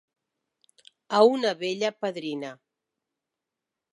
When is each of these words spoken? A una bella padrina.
A 1.17 1.19
una 1.33 1.51
bella 1.59 1.93
padrina. 2.05 2.51